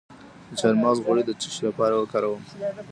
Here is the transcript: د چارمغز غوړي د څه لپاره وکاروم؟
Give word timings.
د 0.49 0.51
چارمغز 0.59 0.97
غوړي 1.05 1.23
د 1.25 1.31
څه 1.41 1.59
لپاره 1.67 1.95
وکاروم؟ 1.97 2.41